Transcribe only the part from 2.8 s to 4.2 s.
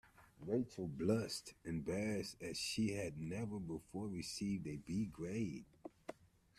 had never before